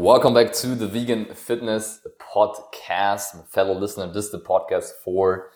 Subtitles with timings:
[0.00, 4.10] Welcome back to the Vegan Fitness Podcast, my fellow listener.
[4.10, 5.50] This is the podcast for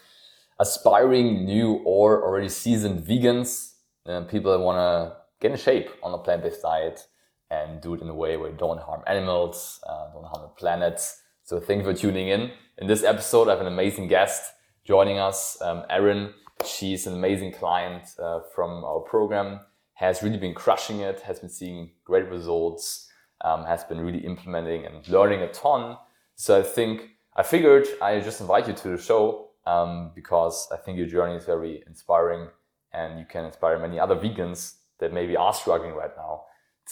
[0.61, 3.73] aspiring new or already seasoned vegans
[4.05, 7.09] and people that want to get in shape on a plant-based diet
[7.51, 10.49] and do it in a way where you don't harm animals, uh, don't harm the
[10.49, 11.01] planet.
[11.45, 12.51] So thank you for tuning in.
[12.77, 14.53] In this episode, I have an amazing guest
[14.85, 16.35] joining us, um, Eryn.
[16.67, 19.61] She's an amazing client uh, from our program,
[19.95, 23.09] has really been crushing it, has been seeing great results
[23.45, 25.97] um, has been really implementing and learning a ton.
[26.35, 30.77] So I think I figured I just invite you to the show um, because I
[30.77, 32.49] think your journey is very inspiring
[32.93, 36.43] and you can inspire many other vegans that maybe are struggling right now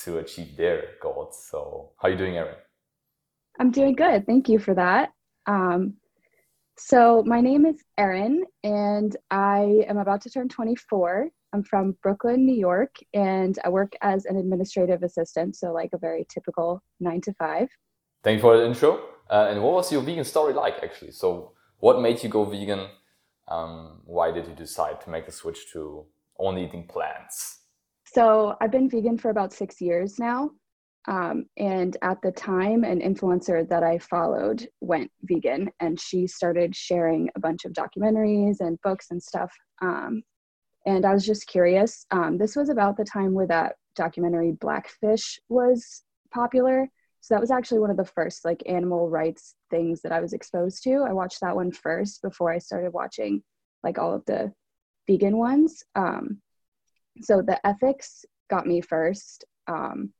[0.04, 1.44] to achieve their goals.
[1.50, 2.54] So how are you doing, Eryn?
[3.58, 4.26] I'm doing good.
[4.26, 5.10] Thank you for that.
[5.46, 5.94] Um,
[6.76, 12.46] so my name is Eryn and I am about to turn 24 I'm from Brooklyn,
[12.46, 17.20] New York, and I work as an administrative assistant, so like a very typical nine
[17.22, 17.68] to five.
[18.24, 19.00] Thank you for the intro.
[19.30, 21.12] Uh, and what was your vegan story like, actually?
[21.12, 22.88] So, what made you go vegan?
[23.48, 26.06] Um, why did you decide to make the switch to
[26.38, 27.60] only eating plants?
[28.06, 30.50] So, I've been vegan for about six years now.
[31.08, 36.76] Um, and at the time, an influencer that I followed went vegan, and she started
[36.76, 40.22] sharing a bunch of documentaries and books and stuff um,
[40.84, 42.06] and I was just curious.
[42.10, 46.02] Um, this was about the time where that documentary Blackfish was
[46.32, 46.88] popular.
[47.20, 50.32] So that was actually one of the first like animal rights things that I was
[50.32, 51.04] exposed to.
[51.08, 53.42] I watched that one first before I started watching
[53.84, 54.52] like all of the
[55.06, 55.84] vegan ones.
[55.94, 56.40] Um,
[57.20, 59.44] so the ethics got me first.
[59.68, 60.12] Um,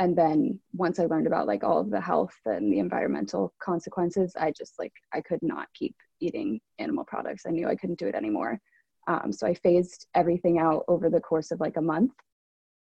[0.00, 4.34] and then once I learned about like all of the health and the environmental consequences,
[4.38, 7.44] I just like I could not keep eating animal products.
[7.46, 8.60] I knew I couldn't do it anymore.
[9.08, 12.12] Um, so I phased everything out over the course of like a month.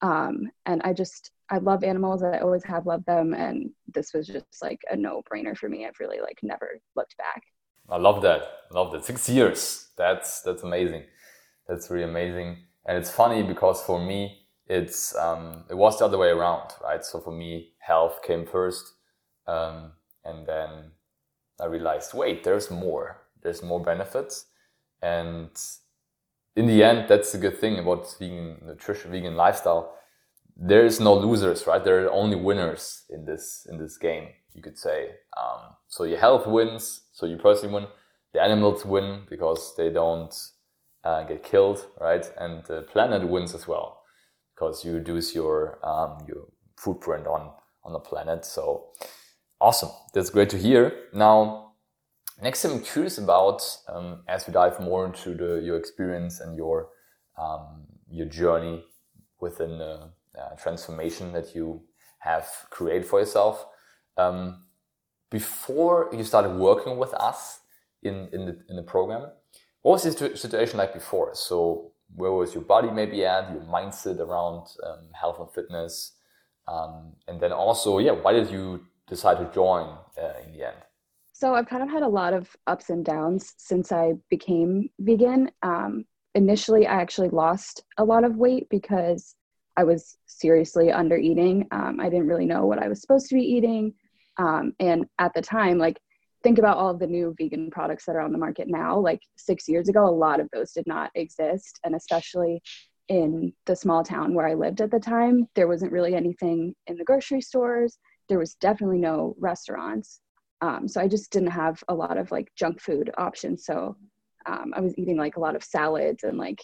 [0.02, 2.24] Um, and I just, I love animals.
[2.24, 3.34] I always have loved them.
[3.34, 5.86] And this was just like a no brainer for me.
[5.86, 7.42] I've really like never looked back.
[7.90, 8.44] I love that.
[8.72, 9.04] Love that.
[9.04, 9.90] Six years.
[9.98, 11.04] That's, that's amazing.
[11.68, 12.58] That's really amazing.
[12.86, 17.04] And it's funny because for me, it's, um, it was the other way around, right?
[17.04, 18.94] So for me, health came first.
[19.48, 19.94] Um,
[20.24, 20.92] and then
[21.60, 23.22] I realized, wait, there's more.
[23.42, 24.46] There's more benefits.
[25.02, 25.50] And
[26.56, 29.96] in the end, that's the good thing about vegan nutrition, vegan lifestyle.
[30.58, 31.84] There is no losers, right?
[31.84, 34.30] There are only winners in this in this game.
[34.54, 35.12] You could say.
[35.38, 37.88] Um, so your health wins, so you personally win.
[38.34, 40.34] The animals win because they don't
[41.04, 42.30] uh, get killed, right?
[42.38, 44.02] And the planet wins as well
[44.54, 46.48] because you reduce your um, your
[46.78, 47.52] footprint on
[47.84, 48.46] on the planet.
[48.46, 48.90] So
[49.60, 49.92] awesome!
[50.14, 50.94] That's great to hear.
[51.14, 51.71] Now
[52.42, 56.90] Next, I'm curious about um, as we dive more into the, your experience and your
[57.38, 58.84] um, your journey
[59.40, 61.84] within the uh, transformation that you
[62.20, 63.66] have created for yourself.
[64.18, 64.64] Um,
[65.30, 67.60] before you started working with us
[68.02, 69.30] in in the in the program,
[69.84, 71.36] what was the situation like before?
[71.36, 76.14] So where was your body maybe at, your mindset around um, health and fitness,
[76.68, 80.78] um, and then also, yeah, why did you decide to join uh, in the end?
[81.42, 85.50] So I've kind of had a lot of ups and downs since I became vegan.
[85.64, 89.34] Um, initially, I actually lost a lot of weight because
[89.76, 91.68] I was seriously under eating.
[91.72, 93.96] Um, I didn't really know what I was supposed to be eating.
[94.38, 96.00] Um, and at the time, like,
[96.44, 99.00] think about all of the new vegan products that are on the market now.
[99.00, 101.80] Like, six years ago, a lot of those did not exist.
[101.84, 102.62] And especially
[103.08, 106.98] in the small town where I lived at the time, there wasn't really anything in
[106.98, 107.98] the grocery stores.
[108.30, 110.22] There was definitely no restaurants.
[110.62, 113.66] Um, so I just didn't have a lot of like junk food options.
[113.66, 113.98] So
[114.46, 116.62] um, I was eating like a lot of salads and like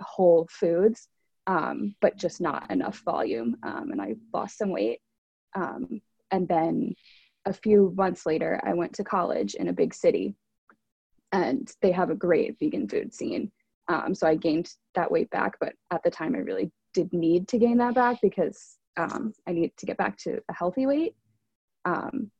[0.00, 1.08] whole foods,
[1.46, 3.56] um, but just not enough volume.
[3.62, 5.00] Um, and I lost some weight.
[5.54, 6.00] Um,
[6.30, 6.94] and then
[7.46, 10.34] a few months later, I went to college in a big city
[11.32, 13.50] and they have a great vegan food scene.
[13.88, 17.48] Um, so I gained that weight back, but at the time I really did need
[17.48, 21.14] to gain that back because I needed to get back to a healthy weight.
[21.84, 22.30] Um,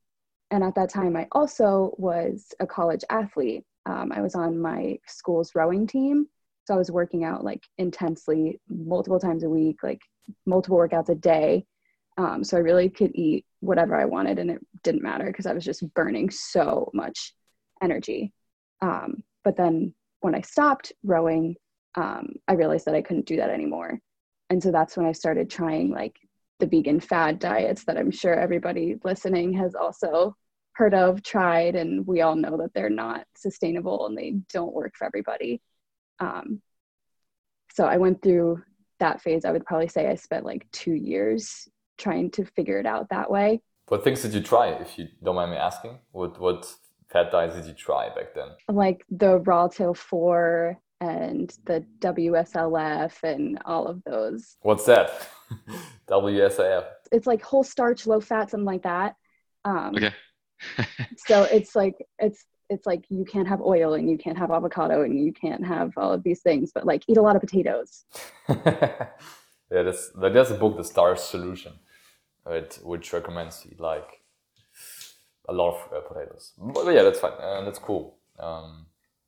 [0.56, 3.62] and at that time, I also was a college athlete.
[3.84, 6.28] Um, I was on my school's rowing team.
[6.64, 10.00] So I was working out like intensely multiple times a week, like
[10.46, 11.66] multiple workouts a day.
[12.16, 15.52] Um, so I really could eat whatever I wanted and it didn't matter because I
[15.52, 17.34] was just burning so much
[17.82, 18.32] energy.
[18.80, 21.56] Um, but then when I stopped rowing,
[21.96, 23.98] um, I realized that I couldn't do that anymore.
[24.48, 26.16] And so that's when I started trying like
[26.60, 30.34] the vegan fad diets that I'm sure everybody listening has also
[30.76, 34.94] heard of, tried, and we all know that they're not sustainable and they don't work
[34.94, 35.62] for everybody.
[36.20, 36.60] Um,
[37.72, 38.62] so I went through
[39.00, 39.44] that phase.
[39.44, 41.66] I would probably say I spent like two years
[41.98, 43.62] trying to figure it out that way.
[43.88, 45.98] What things did you try, if you don't mind me asking?
[46.12, 46.70] What what
[47.10, 48.48] fat diets did you try back then?
[48.68, 54.56] Like the Raw Till 4 and the WSLF and all of those.
[54.62, 55.28] What's that?
[56.08, 56.84] WSLF.
[57.12, 59.14] It's like whole starch, low fat, something like that.
[59.64, 60.12] Um, okay.
[61.16, 65.02] so it's like it's it's like you can't have oil and you can't have avocado
[65.02, 68.04] and you can't have all of these things, but like eat a lot of potatoes.
[68.48, 69.12] yeah,
[69.70, 71.72] that's there's a book, The Starch Solution,
[72.44, 74.22] right, which recommends you like
[75.48, 76.52] a lot of uh, potatoes.
[76.58, 77.32] But yeah, that's fine.
[77.40, 78.16] Uh, that's cool.
[78.38, 78.86] Um,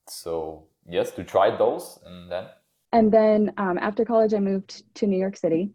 [0.08, 2.46] so yes, to try those, and then.
[2.92, 5.70] And then um, after college, I moved to New York City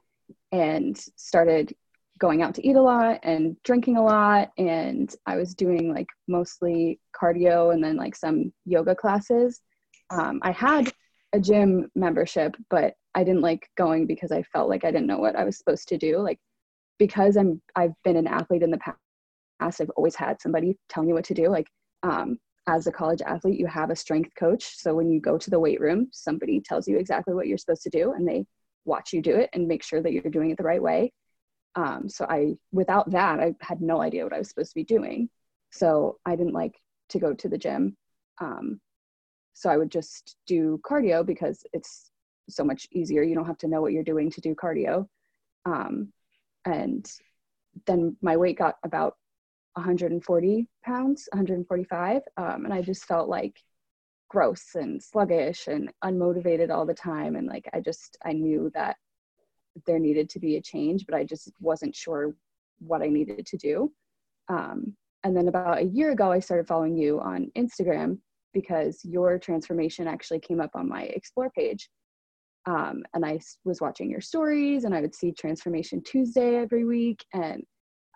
[0.51, 1.75] and started
[2.23, 6.07] going out to eat a lot and drinking a lot and i was doing like
[6.29, 9.59] mostly cardio and then like some yoga classes.
[10.09, 10.89] Um, i had
[11.33, 15.17] a gym membership but i didn't like going because i felt like i didn't know
[15.17, 16.19] what i was supposed to do.
[16.19, 16.39] Like
[16.97, 21.11] because i'm i've been an athlete in the past i've always had somebody tell me
[21.11, 21.49] what to do.
[21.49, 21.67] Like
[22.03, 22.37] um,
[22.67, 24.63] as a college athlete you have a strength coach.
[24.77, 27.83] So when you go to the weight room somebody tells you exactly what you're supposed
[27.83, 28.45] to do and they
[28.85, 31.11] watch you do it and make sure that you're doing it the right way
[31.75, 34.83] um, so I, without that, I had no idea what I was supposed to be
[34.83, 35.29] doing.
[35.71, 36.75] So I didn't like
[37.09, 37.97] to go to the gym.
[38.39, 38.79] Um,
[39.53, 42.11] so I would just do cardio because it's
[42.49, 43.23] so much easier.
[43.23, 45.07] You don't have to know what you're doing to do cardio.
[45.65, 46.11] Um,
[46.65, 47.09] and
[47.85, 49.15] then my weight got about
[49.73, 52.21] 140 pounds, 145.
[52.37, 53.57] Um, and I just felt like
[54.29, 57.35] gross and sluggish and unmotivated all the time.
[57.35, 58.97] And like, I just, I knew that
[59.85, 62.35] there needed to be a change, but I just wasn't sure
[62.79, 63.91] what I needed to do.
[64.49, 68.17] Um, and then about a year ago, I started following you on Instagram
[68.53, 71.89] because your transformation actually came up on my explore page.
[72.65, 77.25] Um, and I was watching your stories and I would see Transformation Tuesday every week.
[77.33, 77.63] And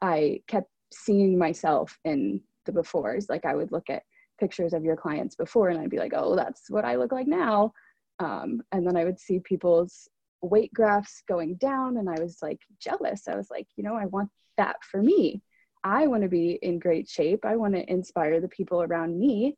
[0.02, 3.26] I kept seeing myself in the befores.
[3.30, 4.04] Like I would look at
[4.40, 7.28] pictures of your clients before and I'd be like, oh, that's what I look like
[7.28, 7.72] now.
[8.20, 10.08] Um, and then I would see people's
[10.42, 13.28] weight graphs going down and I was like jealous.
[13.28, 15.42] I was like, you know, I want that for me.
[15.84, 17.46] I want to be in great shape.
[17.46, 19.56] I want to inspire the people around me.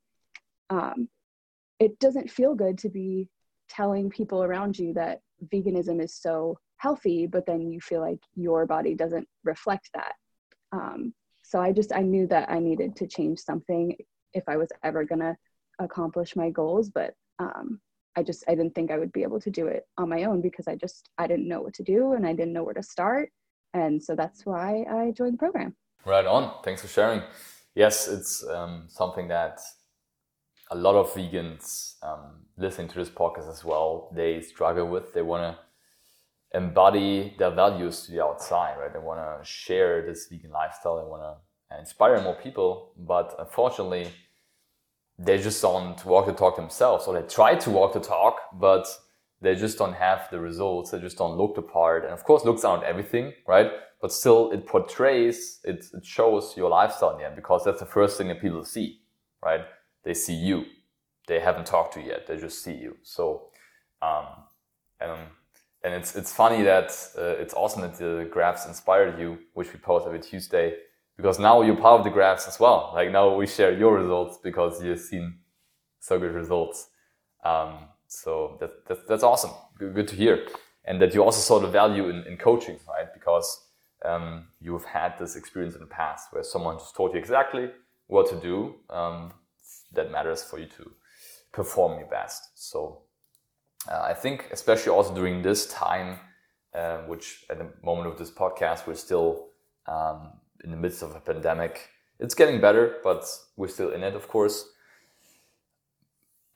[0.69, 1.09] Um,
[1.79, 3.29] it doesn't feel good to be
[3.69, 5.21] telling people around you that
[5.53, 10.13] veganism is so healthy, but then you feel like your body doesn't reflect that.
[10.71, 13.95] Um, so I just I knew that I needed to change something
[14.33, 15.35] if I was ever gonna
[15.79, 16.89] accomplish my goals.
[16.89, 17.79] But um,
[18.15, 20.41] I just I didn't think I would be able to do it on my own
[20.41, 22.83] because I just I didn't know what to do and I didn't know where to
[22.83, 23.31] start.
[23.73, 25.75] And so that's why I joined the program.
[26.05, 26.53] Right on.
[26.63, 27.21] Thanks for sharing.
[27.75, 29.59] Yes, it's um, something that
[30.71, 35.13] a lot of vegans um, listening to this podcast as well they struggle with.
[35.13, 38.91] They want to embody their values to the outside, right?
[38.91, 40.97] They want to share this vegan lifestyle.
[40.97, 44.11] They want to inspire more people, but unfortunately
[45.21, 48.87] they just don't walk the talk themselves, or they try to walk the talk, but
[49.41, 50.91] they just don't have the results.
[50.91, 52.05] They just don't look the part.
[52.05, 53.69] And of course, looks aren't everything, right?
[54.01, 57.85] But still, it portrays, it, it shows your lifestyle in the end because that's the
[57.85, 59.01] first thing that people see,
[59.43, 59.61] right?
[60.03, 60.65] They see you.
[61.27, 62.25] They haven't talked to you yet.
[62.25, 62.95] They just see you.
[63.03, 63.49] So,
[64.01, 64.25] um,
[65.01, 65.11] and
[65.83, 69.79] and it's it's funny that uh, it's awesome that the graphs inspired you, which we
[69.79, 70.75] post every Tuesday
[71.19, 72.91] because now you're part of the graphs as well.
[72.93, 75.39] Like now we share your results because you've seen
[75.99, 76.87] so good results.
[77.43, 79.51] Um, so that, that, that's awesome.
[79.77, 80.47] Good, to hear.
[80.85, 83.13] And that you also saw the value in, in coaching, right?
[83.13, 83.65] Because
[84.05, 87.69] um, you've had this experience in the past where someone just told you exactly
[88.07, 89.33] what to do um,
[89.91, 90.89] that matters for you to
[91.51, 92.43] perform your best.
[92.55, 93.01] So
[93.91, 96.17] uh, I think, especially also during this time,
[96.73, 99.49] uh, which at the moment of this podcast, we're still
[99.85, 100.31] um,
[100.63, 101.89] in the midst of a pandemic.
[102.19, 103.25] It's getting better, but
[103.55, 104.65] we're still in it, of course.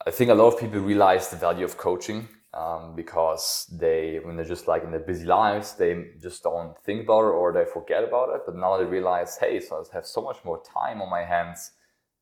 [0.05, 4.35] I think a lot of people realize the value of coaching um, because they, when
[4.35, 7.65] they're just like in their busy lives, they just don't think about it or they
[7.65, 8.41] forget about it.
[8.45, 11.71] But now they realize, hey, so I have so much more time on my hands.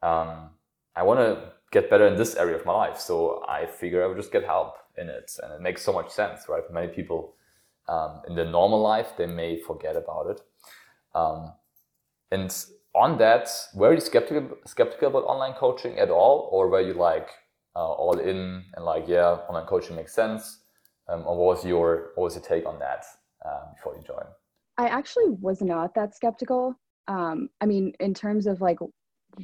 [0.04, 0.52] Um,
[0.96, 3.00] I want to get better in this area of my life.
[3.00, 5.32] So I figure I would just get help in it.
[5.42, 6.64] And it makes so much sense, right?
[6.72, 7.34] Many people
[7.88, 10.42] um, in their normal life, they may forget about it.
[11.16, 11.54] Um,
[12.32, 16.94] and on that, were you skeptical skeptical about online coaching at all, or were you
[16.94, 17.30] like
[17.76, 20.60] uh, all in and like, yeah, online coaching makes sense?
[21.08, 23.06] Um, or what was your what was your take on that
[23.46, 24.30] uh, before you joined?
[24.78, 26.76] I actually was not that skeptical.
[27.08, 28.80] Um, I mean, in terms of like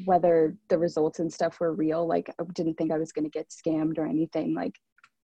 [0.05, 3.31] whether the results and stuff were real, like I didn't think I was going to
[3.31, 4.53] get scammed or anything.
[4.53, 4.75] Like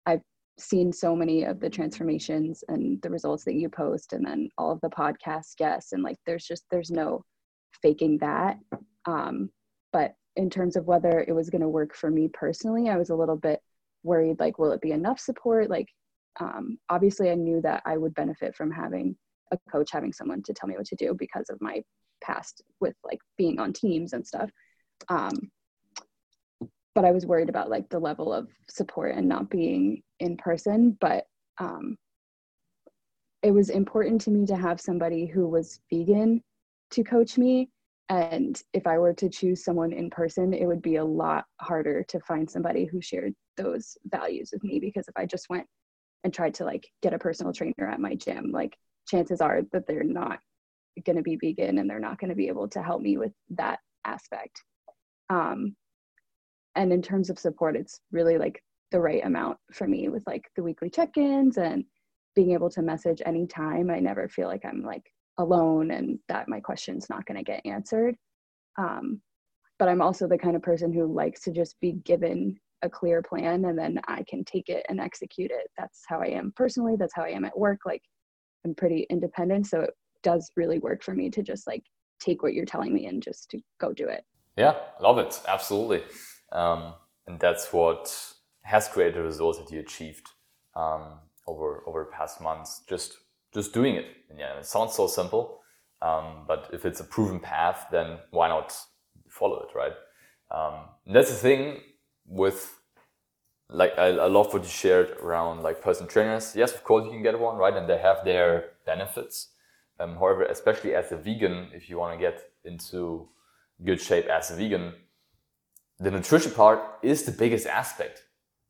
[0.05, 0.21] I've
[0.57, 4.71] seen so many of the transformations and the results that you post, and then all
[4.71, 7.23] of the podcast guests, and like there's just there's no
[7.81, 8.59] faking that.
[9.05, 9.49] Um,
[9.93, 13.09] but in terms of whether it was going to work for me personally, I was
[13.09, 13.61] a little bit
[14.03, 15.69] worried like, will it be enough support?
[15.69, 15.87] Like,
[16.39, 19.15] um, obviously, I knew that I would benefit from having
[19.51, 21.81] a coach, having someone to tell me what to do because of my
[22.21, 24.49] past with like being on teams and stuff.
[25.09, 25.51] Um,
[26.93, 30.97] but I was worried about like the level of support and not being in person.
[30.99, 31.25] But
[31.59, 31.95] um,
[33.43, 36.43] it was important to me to have somebody who was vegan
[36.91, 37.69] to coach me.
[38.09, 42.03] And if i were to choose someone in person it would be a lot harder
[42.03, 45.67] to find somebody who shared those values with me because if i just went
[46.23, 48.77] and tried to like get a personal trainer at my gym like
[49.07, 50.39] chances are that they're not
[51.05, 53.31] going to be vegan and they're not going to be able to help me with
[53.49, 54.63] that aspect.
[55.29, 55.75] Um
[56.75, 60.45] and in terms of support it's really like the right amount for me with like
[60.55, 61.83] the weekly check-ins and
[62.35, 63.89] being able to message anytime.
[63.89, 67.65] I never feel like i'm like alone and that my question's not going to get
[67.65, 68.15] answered.
[68.77, 69.21] Um,
[69.79, 73.21] but I'm also the kind of person who likes to just be given a clear
[73.21, 75.67] plan and then I can take it and execute it.
[75.77, 76.95] That's how I am personally.
[76.97, 77.79] That's how I am at work.
[77.85, 78.01] Like
[78.65, 79.67] I'm pretty independent.
[79.67, 79.91] So it
[80.23, 81.83] does really work for me to just like
[82.19, 84.23] take what you're telling me and just to go do it.
[84.57, 85.39] Yeah, love it.
[85.47, 86.03] Absolutely.
[86.51, 86.93] Um,
[87.27, 88.13] and that's what
[88.63, 90.27] has created the results that you achieved
[90.75, 92.83] um, over over past months.
[92.87, 93.17] Just
[93.57, 94.05] just doing it.
[94.29, 95.61] And yeah, it sounds so simple,
[96.01, 98.77] um, but if it's a proven path, then why not
[99.29, 99.95] follow it, right?
[100.51, 100.75] Um,
[101.07, 101.79] that's the thing
[102.27, 102.59] with
[103.69, 106.55] like I, I, love what you shared around like personal trainers.
[106.55, 107.75] Yes, of course you can get one, right?
[107.75, 109.49] And they have their benefits.
[109.99, 113.27] Um, however, especially as a vegan, if you want to get into
[113.83, 114.93] good shape as a vegan,
[115.99, 118.23] the nutrition part is the biggest aspect.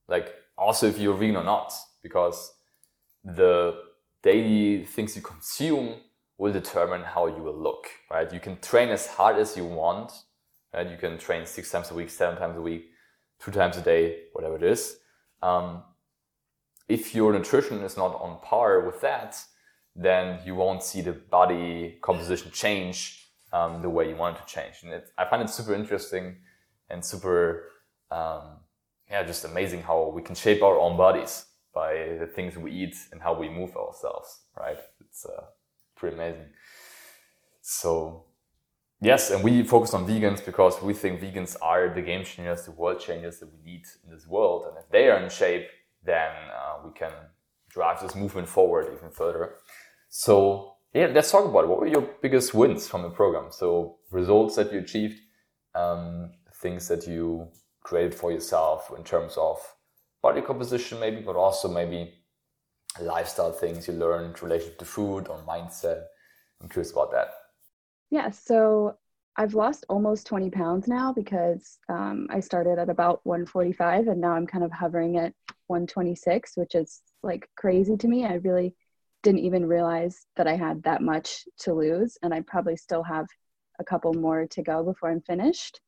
[0.08, 2.54] Like also if you're vegan or not, because
[3.24, 3.87] the
[4.24, 5.96] daily things you consume
[6.38, 8.32] will determine how you will look, right?
[8.32, 10.12] You can train as hard as you want,
[10.74, 10.90] right?
[10.90, 12.92] You can train six times a week, seven times a week,
[13.40, 14.98] two times a day, whatever it is.
[15.42, 15.84] Um,
[16.88, 19.38] if your nutrition is not on par with that,
[19.96, 24.54] then you won't see the body composition change um, the way you want it to
[24.54, 24.76] change.
[24.84, 26.38] And I find it super interesting
[26.90, 27.70] and super,
[28.12, 28.60] um,
[29.10, 31.46] yeah, just amazing how we can shape our own bodies
[31.82, 31.92] by
[32.22, 34.30] the things we eat and how we move ourselves,
[34.64, 34.80] right?
[35.04, 35.44] It's uh,
[35.96, 36.50] pretty amazing.
[37.62, 38.24] So,
[39.10, 42.76] yes, and we focus on vegans because we think vegans are the game changers, the
[42.82, 44.60] world changers that we need in this world.
[44.68, 45.68] And if they are in shape,
[46.04, 47.14] then uh, we can
[47.70, 49.46] drive this movement forward even further.
[50.10, 50.32] So,
[50.94, 51.70] yeah, let's talk about it.
[51.72, 53.48] What were your biggest wins from the program?
[53.52, 53.68] So,
[54.10, 55.20] results that you achieved,
[55.76, 56.32] um,
[56.64, 57.50] things that you
[57.84, 59.58] created for yourself in terms of
[60.22, 62.14] body composition maybe, but also maybe
[63.00, 66.04] lifestyle things you learned related to food or mindset.
[66.62, 67.30] I'm curious about that.
[68.10, 68.98] Yeah, so
[69.36, 74.32] I've lost almost 20 pounds now because um, I started at about 145 and now
[74.32, 75.34] I'm kind of hovering at
[75.68, 78.26] 126, which is like crazy to me.
[78.26, 78.74] I really
[79.24, 83.26] didn't even realize that I had that much to lose, and I probably still have
[83.80, 85.80] a couple more to go before I'm finished.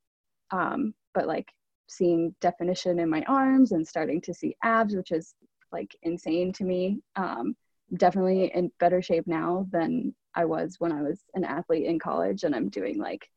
[0.51, 1.47] Um, but like
[1.89, 5.33] seeing definition in my arms and starting to see abs, which is
[5.71, 7.01] like insane to me.
[7.15, 7.55] Um,
[7.95, 12.43] definitely in better shape now than I was when I was an athlete in college,
[12.43, 13.27] and I'm doing like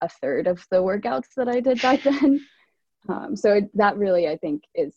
[0.00, 2.46] a third of the workouts that I did back then.
[3.08, 4.94] Um, so it, that really, I think, is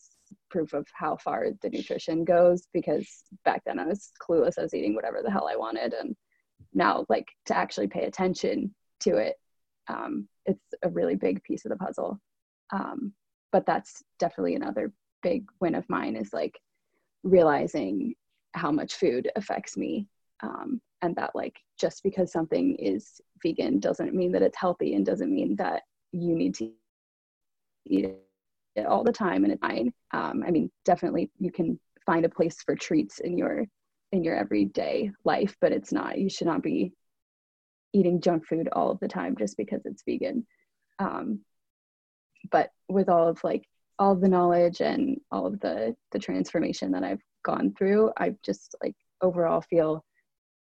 [0.49, 4.59] proof of how far the nutrition goes because back then I was clueless.
[4.59, 6.15] I was eating whatever the hell I wanted, and
[6.73, 9.35] now, like, to actually pay attention to it,
[9.87, 12.19] um, it's a really big piece of the puzzle
[12.71, 13.13] um,
[13.51, 14.91] but that's definitely another
[15.23, 16.59] big win of mine is like
[17.23, 18.13] realizing
[18.53, 20.07] how much food affects me.
[20.41, 25.05] Um, and that like just because something is vegan doesn't mean that it's healthy and
[25.05, 26.71] doesn't mean that you need to
[27.85, 28.15] eat
[28.75, 29.93] it all the time and it's fine.
[30.11, 33.65] Um, i mean definitely you can find a place for treats in your
[34.11, 36.93] in your everyday life but it's not you should not be
[37.93, 40.45] eating junk food all of the time just because it's vegan.
[40.99, 41.41] Um,
[42.51, 43.63] but with all of like
[43.99, 48.35] all of the knowledge and all of the the transformation that I've gone through, I
[48.43, 50.03] just like overall feel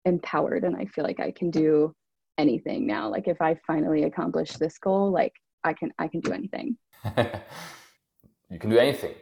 [0.05, 1.93] empowered and I feel like I can do
[2.37, 3.09] anything now.
[3.09, 6.77] Like if I finally accomplish this goal, like I can I can do anything.
[8.49, 9.15] you can do anything.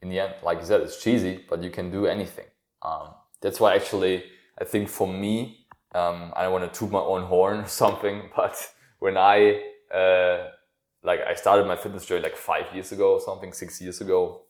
[0.00, 2.46] In the end, like you said, it's cheesy, but you can do anything.
[2.82, 4.24] Um, that's why actually
[4.60, 8.30] I think for me, um, I don't want to toot my own horn or something,
[8.34, 8.56] but
[8.98, 9.62] when I
[9.94, 10.48] uh,
[11.02, 14.42] like I started my fitness journey like five years ago or something, six years ago,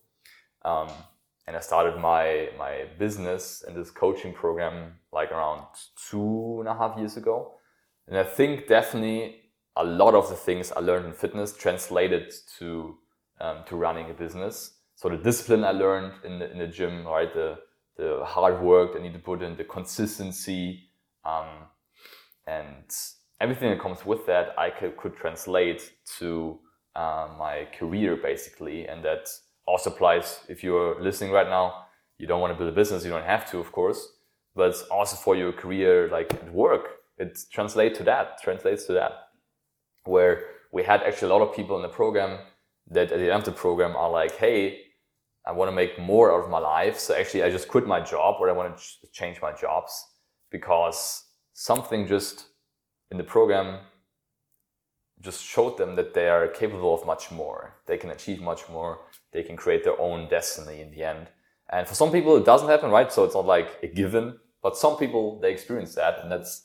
[0.65, 0.89] um,
[1.47, 5.67] and I started my my business and this coaching program like around
[6.09, 7.55] two and a half years ago.
[8.07, 9.37] And I think definitely
[9.77, 12.99] a lot of the things I learned in fitness translated to
[13.41, 14.75] um, to running a business.
[14.95, 17.59] So the discipline I learned in the, in the gym, right, the
[17.97, 20.91] the hard work I need to put in, the consistency,
[21.25, 21.49] um,
[22.47, 22.85] and
[23.43, 26.59] everything that comes with that, I could, could translate to
[26.95, 29.29] uh, my career basically, and that
[29.67, 31.87] also applies if you're listening right now.
[32.19, 34.01] You don't want to build a business, you don't have to, of course,
[34.55, 36.85] but also for your career, like at work,
[37.19, 38.41] it translates to that.
[38.43, 39.13] Translates to that,
[40.05, 42.39] where we had actually a lot of people in the program
[42.91, 44.81] that at the end of the program are like, "Hey,
[45.45, 46.99] I want to make more out of my life.
[46.99, 49.93] So actually, I just quit my job or I want to ch- change my jobs
[50.51, 52.47] because something just
[53.13, 53.79] in the program
[55.21, 57.77] just showed them that they are capable of much more.
[57.87, 59.01] They can achieve much more.
[59.33, 61.29] They can create their own destiny in the end.
[61.71, 63.13] And for some people, it doesn't happen, right?
[63.13, 66.65] So it's not like a given, but some people, they experience that and that's,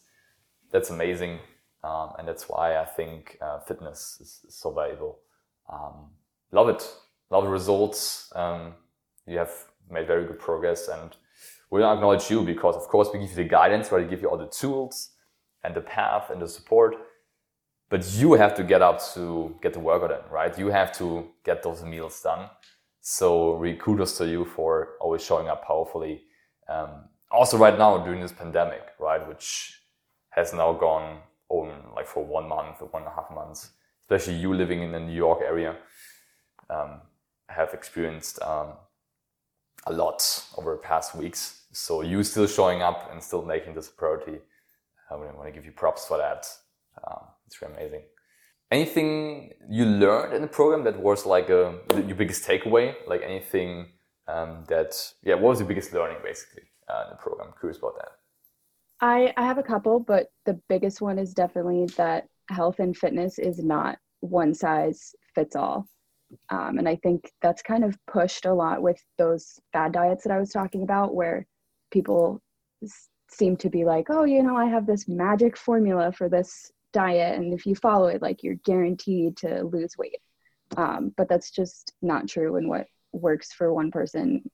[0.72, 1.40] that's amazing.
[1.84, 5.20] Um, and that's why I think uh, fitness is, is, so valuable.
[5.72, 6.12] Um,
[6.52, 6.82] love it
[7.30, 8.32] love the results.
[8.36, 8.74] Um,
[9.26, 9.52] you have
[9.90, 11.16] made very good progress and
[11.70, 14.04] we acknowledge you because of course we give you the guidance, right?
[14.04, 15.12] We give you all the tools
[15.64, 16.96] and the path and the support.
[17.90, 20.58] But you have to get up to get the workout in, right?
[20.58, 22.50] You have to get those meals done.
[23.02, 26.24] So really kudos to you for always showing up powerfully.
[26.68, 29.26] Um, also right now during this pandemic, right?
[29.26, 29.82] Which
[30.30, 33.72] has now gone on like for one month or one and a half months,
[34.04, 35.78] especially you living in the New York area.
[36.70, 37.02] Um,
[37.50, 38.74] have experienced um,
[39.86, 41.64] a lot over the past weeks.
[41.72, 44.40] So you still showing up and still making this a priority.
[45.10, 46.48] I want to give you props for that.
[47.06, 48.04] Um, it's really amazing.
[48.72, 52.96] Anything you learned in the program that was like a, your biggest takeaway?
[53.08, 53.88] Like anything
[54.28, 57.48] um, that, yeah, what was your biggest learning basically uh, in the program?
[57.48, 58.10] I'm curious about that.
[59.00, 63.40] I, I have a couple, but the biggest one is definitely that health and fitness
[63.40, 65.88] is not one size fits all.
[66.50, 70.34] Um, and I think that's kind of pushed a lot with those fad diets that
[70.34, 71.46] I was talking about, where
[71.92, 72.42] people
[73.30, 77.38] seem to be like, oh, you know, I have this magic formula for this diet.
[77.38, 80.22] And if you follow it, like you're guaranteed to lose weight.
[80.76, 82.56] Um, but that's just not true.
[82.58, 84.50] And what works for one person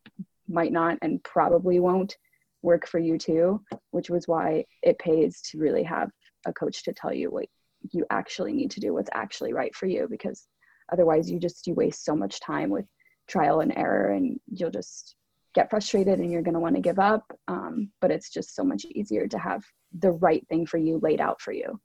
[0.48, 2.18] might not and probably won't
[2.62, 6.10] work for you too, which was why it pays to really have
[6.46, 7.46] a coach to tell you what
[7.92, 10.48] you actually need to do, what's actually right for you, because
[10.92, 12.86] otherwise you just you waste so much time with
[13.28, 15.16] trial and error and you'll just
[15.54, 18.64] get frustrated and you're going to want to give up um, but it's just so
[18.64, 19.64] much easier to have
[20.00, 21.80] the right thing for you laid out for you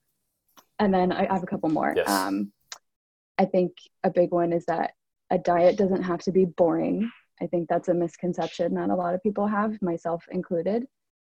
[0.78, 2.08] and then i, I have a couple more yes.
[2.08, 2.52] um,
[3.38, 3.72] i think
[4.04, 4.92] a big one is that
[5.30, 9.14] a diet doesn't have to be boring i think that's a misconception that a lot
[9.14, 10.86] of people have myself included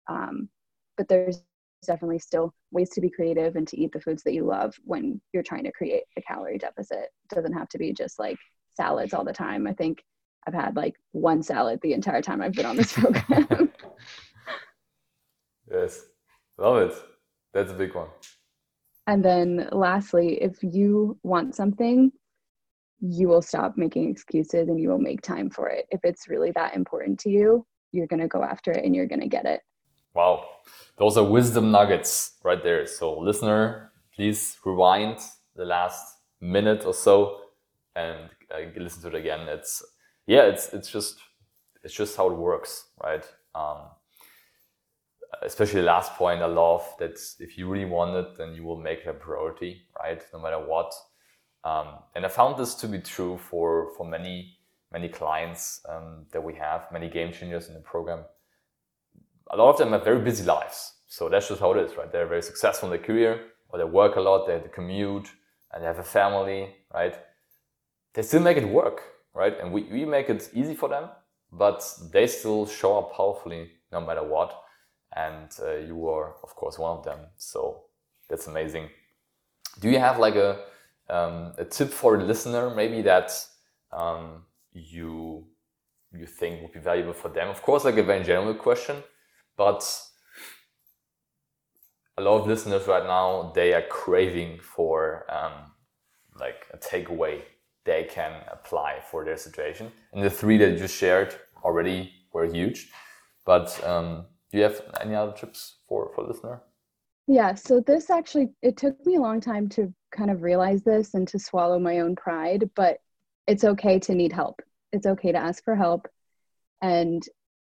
[0.07, 0.49] um,
[0.97, 1.43] but there's
[1.85, 5.21] definitely still ways to be creative and to eat the foods that you love when
[5.33, 6.97] you're trying to create a calorie deficit.
[6.97, 8.37] It doesn't have to be just like
[8.75, 9.67] salads all the time.
[9.67, 10.03] I think
[10.49, 13.71] I've had like one salad the entire time I've been on this program.
[15.71, 16.05] yes,
[16.57, 16.95] love it.
[17.53, 18.07] That's a big one.
[19.05, 22.11] And then lastly, if you want something,
[22.99, 25.85] you will stop making excuses and you will make time for it.
[25.91, 29.07] If it's really that important to you, you're going to go after it and you're
[29.07, 29.61] going to get it.
[30.15, 30.45] Wow,
[30.97, 32.87] those are wisdom nuggets right there.
[32.87, 35.19] So, listener, please rewind
[35.55, 36.03] the last
[36.41, 37.41] minute or so
[37.95, 39.47] and uh, listen to it again.
[39.47, 39.83] It's
[40.29, 41.19] yeah, it's it's just
[41.83, 43.25] it's just how it works, right?
[43.55, 43.79] Um,
[45.43, 48.79] especially the last point, I love that if you really want it, then you will
[48.79, 50.21] make it a priority, right?
[50.33, 50.93] No matter what.
[51.63, 54.57] Um, and I found this to be true for for many
[54.91, 58.23] many clients um, that we have, many game changers in the program
[59.51, 60.93] a lot of them have very busy lives.
[61.07, 62.11] So that's just how it is, right?
[62.11, 65.29] They're very successful in their career, or they work a lot, they have to commute,
[65.73, 67.15] and they have a family, right?
[68.13, 69.01] They still make it work,
[69.39, 69.55] right?
[69.59, 71.05] And we, we make it easy for them,
[71.51, 71.79] but
[72.11, 74.51] they still show up powerfully no matter what.
[75.15, 77.19] And uh, you are, of course, one of them.
[77.37, 77.85] So
[78.29, 78.89] that's amazing.
[79.79, 80.51] Do you have like a,
[81.09, 83.31] um, a tip for a listener, maybe that
[83.91, 85.47] um, you
[86.11, 87.47] you think would be valuable for them?
[87.49, 88.97] Of course, like a very general question,
[89.55, 89.81] but
[92.17, 95.71] a lot of listeners right now they are craving for um,
[96.39, 97.41] like a takeaway
[97.85, 99.91] they can apply for their situation.
[100.13, 102.91] And the three that you shared already were huge.
[103.45, 106.61] But um, do you have any other tips for for listener?
[107.27, 111.13] Yeah, so this actually it took me a long time to kind of realize this
[111.13, 112.97] and to swallow my own pride, but
[113.47, 114.61] it's okay to need help.
[114.91, 116.07] It's okay to ask for help
[116.81, 117.23] and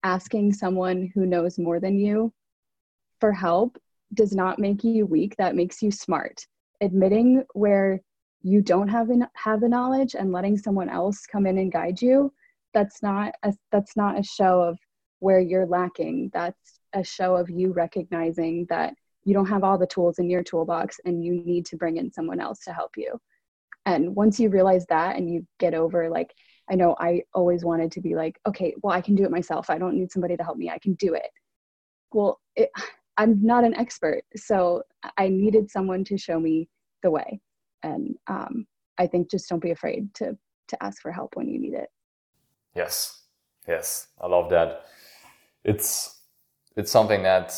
[0.04, 2.32] asking someone who knows more than you
[3.20, 3.78] for help
[4.14, 6.46] does not make you weak, that makes you smart.
[6.82, 8.02] Admitting where
[8.42, 12.34] you don't have have the knowledge and letting someone else come in and guide you,
[12.74, 14.78] that's not a, that's not a show of
[15.20, 16.30] where you're lacking.
[16.34, 18.94] That's a show of you recognizing that
[19.26, 22.12] you don't have all the tools in your toolbox and you need to bring in
[22.12, 23.20] someone else to help you.
[23.86, 26.34] And once you realize that and you get over like
[26.72, 29.70] I know I always wanted to be like, okay, well, I can do it myself.
[29.70, 30.70] I don't need somebody to help me.
[30.70, 31.30] I can do it.
[32.14, 32.70] Well, it,
[33.18, 34.24] I'm not an expert.
[34.36, 34.84] So
[35.18, 36.70] I needed someone to show me
[37.04, 37.42] the way.
[37.84, 40.38] And um, I think just don't be afraid to,
[40.68, 41.90] to ask for help when you need it.
[42.76, 43.22] Yes.
[43.68, 44.08] Yes.
[44.22, 44.86] I love that.
[45.64, 46.22] It's,
[46.76, 47.54] it's something that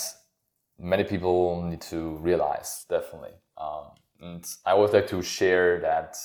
[0.80, 3.34] many people need to realize, definitely.
[3.58, 6.18] Um, and I would like to share that,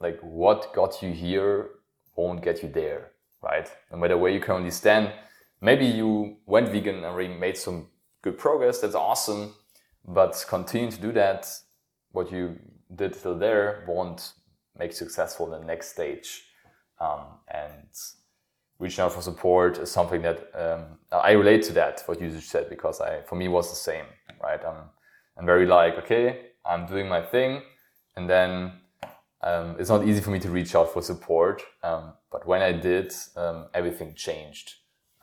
[0.00, 1.70] like, what got you here
[2.14, 3.68] won't get you there, right?
[3.90, 5.12] No matter where you currently stand,
[5.60, 7.88] maybe you went vegan and already made some
[8.22, 8.80] good progress.
[8.80, 9.54] That's awesome.
[10.04, 11.48] But continue to do that.
[12.12, 12.58] What you
[12.94, 14.32] did till there won't
[14.78, 16.44] make successful in the next stage.
[17.00, 17.88] Um, and
[18.78, 22.68] reaching out for support is something that um, I relate to that what you said
[22.68, 24.04] because I for me was the same
[24.42, 24.60] right?
[24.64, 24.90] I'm
[25.36, 27.62] I'm very like okay I'm doing my thing
[28.16, 28.72] and then
[29.42, 32.72] um, it's not easy for me to reach out for support um, but when I
[32.72, 34.74] did um, everything changed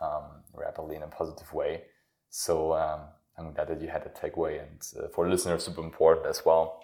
[0.01, 1.83] um, rapidly in a positive way.
[2.29, 2.73] So
[3.37, 6.83] I'm glad that you had a takeaway and uh, for listeners super important as well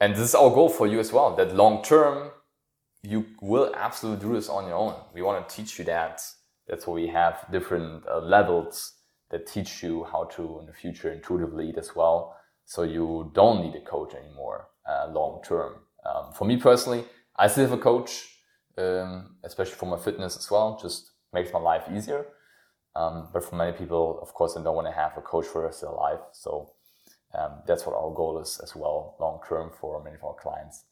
[0.00, 2.30] and this is our goal for you as well that long term
[3.02, 4.94] you will absolutely do this on your own.
[5.14, 6.22] We want to teach you that.
[6.68, 8.94] That's why we have different uh, levels
[9.30, 12.36] that teach you how to in the future intuitively as well.
[12.64, 15.74] So you don't need a coach anymore uh, long term.
[16.04, 17.04] Um, for me personally,
[17.36, 18.28] I still have a coach,
[18.76, 20.78] um, especially for my fitness as well.
[20.80, 22.26] Just makes my life easier.
[22.94, 25.62] Um, but for many people, of course, they don't want to have a coach for
[25.62, 26.20] the rest of their life.
[26.32, 26.72] So
[27.34, 30.84] um, that's what our goal is as well, long term for many of our clients.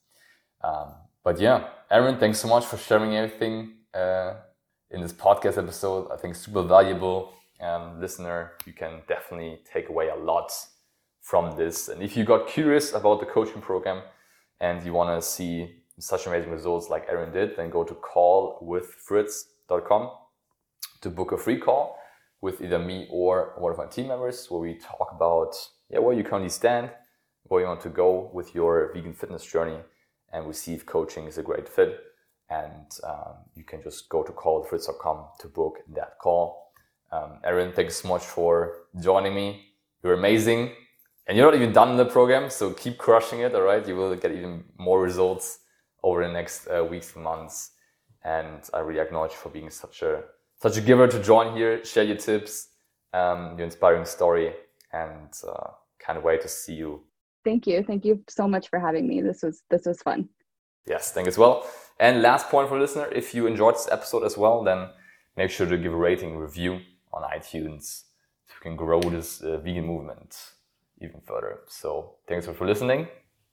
[0.62, 4.34] Um, but yeah, Eryn, thanks so much for sharing everything uh,
[4.90, 6.10] in this podcast episode.
[6.12, 7.32] I think super valuable.
[7.60, 10.52] Um, listener, you can definitely take away a lot
[11.20, 11.88] from this.
[11.88, 14.02] And if you got curious about the coaching program
[14.60, 20.10] and you want to see such amazing results like Eryn did, then go to callwithfritz.com
[21.00, 21.98] to book a free call
[22.40, 25.56] with either me or one of my team members where we talk about
[25.90, 26.90] yeah, where you currently stand,
[27.44, 29.78] where you want to go with your vegan fitness journey
[30.32, 32.00] and we see if coaching is a great fit.
[32.50, 36.72] And um, you can just go to callwithfritz.com to book that call.
[37.12, 39.64] Um, Eryn, thanks so much for joining me.
[40.02, 40.72] You're amazing.
[41.26, 43.86] And you're not even done in the program, so keep crushing it, all right?
[43.86, 45.58] You will get even more results
[46.02, 47.72] over the next uh, weeks and months.
[48.24, 50.22] And I really acknowledge for being such a
[50.60, 52.70] such a giver to join here, share your tips,
[53.12, 54.52] um, your inspiring story,
[54.92, 57.02] and uh, can't wait to see you
[57.48, 57.82] Thank you.
[57.82, 59.22] Thank you so much for having me.
[59.22, 60.28] This was this was fun.
[60.86, 61.66] Yes, thank you as well.
[61.98, 64.88] And last point for listener, if you enjoyed this episode as well, then
[65.36, 66.80] make sure to give a rating review
[67.12, 68.04] on iTunes
[68.46, 70.36] so we can grow this uh, vegan movement
[71.00, 71.60] even further.
[71.68, 73.08] So thanks for listening.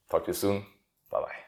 [0.09, 0.65] Talk to you soon.
[1.11, 1.39] Bye bye.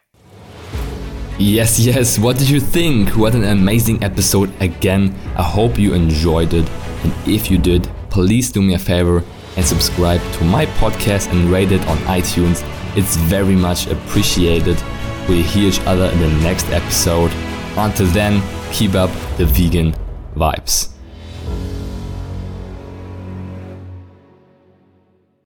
[1.40, 3.10] Yes, yes, what did you think?
[3.10, 5.14] What an amazing episode again.
[5.36, 6.68] I hope you enjoyed it.
[7.04, 9.24] And if you did, please do me a favor
[9.58, 12.64] and subscribe to my podcast and rate it on iTunes.
[12.96, 14.82] It's very much appreciated.
[15.28, 17.32] We'll hear each other in the next episode.
[17.76, 18.42] Until then,
[18.72, 19.94] keep up the vegan
[20.36, 20.97] vibes.